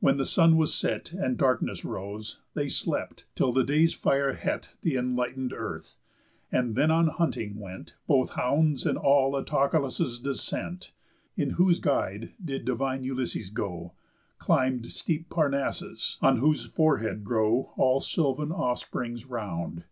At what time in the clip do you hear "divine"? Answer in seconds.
12.64-13.04